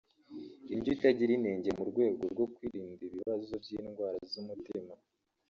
[0.73, 4.93] indyo itagira inenge mu rwego rwo kwirinda ibibazo by’indwara z’umutima